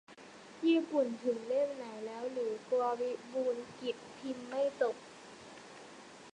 [0.67, 4.95] ญี่ปุ่นถึงเล่มไหนแล้วหรือ กลัววิบูลย์กิจพิมพ์ไม่จบ